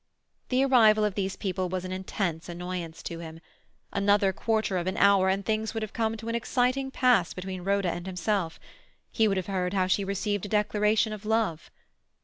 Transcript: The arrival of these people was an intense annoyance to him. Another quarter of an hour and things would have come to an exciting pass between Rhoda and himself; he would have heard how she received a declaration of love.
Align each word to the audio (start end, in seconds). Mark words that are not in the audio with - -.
The 0.49 0.65
arrival 0.65 1.05
of 1.05 1.13
these 1.13 1.35
people 1.35 1.69
was 1.69 1.85
an 1.85 1.91
intense 1.91 2.49
annoyance 2.49 3.03
to 3.03 3.19
him. 3.19 3.39
Another 3.93 4.33
quarter 4.33 4.77
of 4.77 4.87
an 4.87 4.97
hour 4.97 5.29
and 5.29 5.45
things 5.45 5.75
would 5.75 5.83
have 5.83 5.93
come 5.93 6.17
to 6.17 6.27
an 6.27 6.33
exciting 6.33 6.89
pass 6.89 7.35
between 7.35 7.61
Rhoda 7.63 7.91
and 7.91 8.07
himself; 8.07 8.59
he 9.11 9.27
would 9.27 9.37
have 9.37 9.45
heard 9.45 9.75
how 9.75 9.85
she 9.85 10.03
received 10.03 10.47
a 10.47 10.49
declaration 10.49 11.13
of 11.13 11.23
love. 11.23 11.69